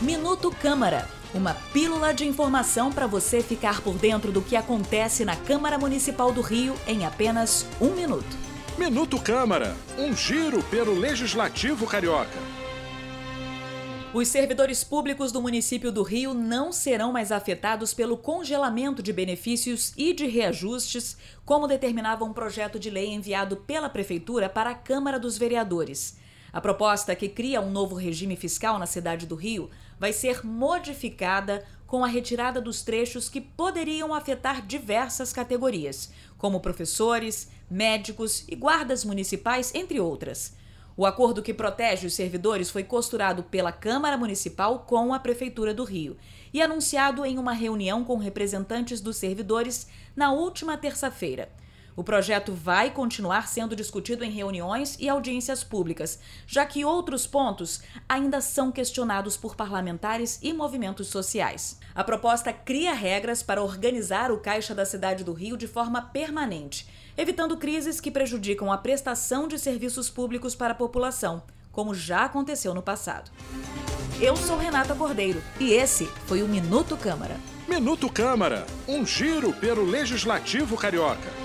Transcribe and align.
Minuto 0.00 0.50
Câmara. 0.50 1.08
Uma 1.32 1.54
pílula 1.72 2.12
de 2.12 2.26
informação 2.26 2.92
para 2.92 3.06
você 3.06 3.40
ficar 3.40 3.80
por 3.80 3.94
dentro 3.94 4.32
do 4.32 4.42
que 4.42 4.56
acontece 4.56 5.24
na 5.24 5.36
Câmara 5.36 5.78
Municipal 5.78 6.32
do 6.32 6.40
Rio 6.40 6.74
em 6.86 7.06
apenas 7.06 7.64
um 7.80 7.90
minuto. 7.90 8.36
Minuto 8.76 9.20
Câmara. 9.20 9.76
Um 9.96 10.14
giro 10.14 10.62
pelo 10.64 10.94
Legislativo 10.98 11.86
Carioca. 11.86 12.38
Os 14.12 14.28
servidores 14.28 14.82
públicos 14.82 15.30
do 15.30 15.40
município 15.40 15.92
do 15.92 16.02
Rio 16.02 16.34
não 16.34 16.72
serão 16.72 17.12
mais 17.12 17.30
afetados 17.30 17.94
pelo 17.94 18.16
congelamento 18.16 19.02
de 19.02 19.12
benefícios 19.12 19.92
e 19.96 20.12
de 20.12 20.26
reajustes, 20.26 21.16
como 21.44 21.68
determinava 21.68 22.24
um 22.24 22.32
projeto 22.32 22.80
de 22.80 22.90
lei 22.90 23.12
enviado 23.12 23.56
pela 23.58 23.88
Prefeitura 23.88 24.48
para 24.48 24.70
a 24.70 24.74
Câmara 24.74 25.20
dos 25.20 25.38
Vereadores. 25.38 26.16
A 26.54 26.60
proposta 26.60 27.16
que 27.16 27.28
cria 27.28 27.60
um 27.60 27.68
novo 27.68 27.96
regime 27.96 28.36
fiscal 28.36 28.78
na 28.78 28.86
cidade 28.86 29.26
do 29.26 29.34
Rio 29.34 29.68
vai 29.98 30.12
ser 30.12 30.46
modificada 30.46 31.64
com 31.84 32.04
a 32.04 32.06
retirada 32.06 32.60
dos 32.60 32.82
trechos 32.82 33.28
que 33.28 33.40
poderiam 33.40 34.14
afetar 34.14 34.64
diversas 34.64 35.32
categorias, 35.32 36.12
como 36.38 36.60
professores, 36.60 37.50
médicos 37.68 38.44
e 38.46 38.54
guardas 38.54 39.04
municipais, 39.04 39.74
entre 39.74 39.98
outras. 39.98 40.54
O 40.96 41.04
acordo 41.04 41.42
que 41.42 41.52
protege 41.52 42.06
os 42.06 42.14
servidores 42.14 42.70
foi 42.70 42.84
costurado 42.84 43.42
pela 43.42 43.72
Câmara 43.72 44.16
Municipal 44.16 44.78
com 44.86 45.12
a 45.12 45.18
Prefeitura 45.18 45.74
do 45.74 45.82
Rio 45.82 46.16
e 46.52 46.62
anunciado 46.62 47.26
em 47.26 47.36
uma 47.36 47.52
reunião 47.52 48.04
com 48.04 48.16
representantes 48.16 49.00
dos 49.00 49.16
servidores 49.16 49.88
na 50.14 50.30
última 50.30 50.78
terça-feira. 50.78 51.48
O 51.96 52.02
projeto 52.02 52.52
vai 52.52 52.90
continuar 52.90 53.46
sendo 53.46 53.76
discutido 53.76 54.24
em 54.24 54.30
reuniões 54.30 54.96
e 54.98 55.08
audiências 55.08 55.62
públicas, 55.62 56.18
já 56.46 56.66
que 56.66 56.84
outros 56.84 57.26
pontos 57.26 57.82
ainda 58.08 58.40
são 58.40 58.72
questionados 58.72 59.36
por 59.36 59.54
parlamentares 59.54 60.40
e 60.42 60.52
movimentos 60.52 61.06
sociais. 61.06 61.78
A 61.94 62.02
proposta 62.02 62.52
cria 62.52 62.92
regras 62.92 63.42
para 63.42 63.62
organizar 63.62 64.32
o 64.32 64.38
caixa 64.38 64.74
da 64.74 64.84
cidade 64.84 65.22
do 65.22 65.32
Rio 65.32 65.56
de 65.56 65.68
forma 65.68 66.02
permanente, 66.02 66.88
evitando 67.16 67.56
crises 67.56 68.00
que 68.00 68.10
prejudicam 68.10 68.72
a 68.72 68.78
prestação 68.78 69.46
de 69.46 69.56
serviços 69.56 70.10
públicos 70.10 70.56
para 70.56 70.72
a 70.72 70.76
população, 70.76 71.44
como 71.70 71.94
já 71.94 72.24
aconteceu 72.24 72.74
no 72.74 72.82
passado. 72.82 73.30
Eu 74.20 74.36
sou 74.36 74.56
Renata 74.56 74.94
Cordeiro 74.96 75.40
e 75.60 75.72
esse 75.72 76.06
foi 76.26 76.42
o 76.42 76.48
Minuto 76.48 76.96
Câmara. 76.96 77.36
Minuto 77.68 78.10
Câmara. 78.10 78.66
Um 78.86 79.06
giro 79.06 79.52
pelo 79.52 79.84
Legislativo 79.84 80.76
Carioca. 80.76 81.43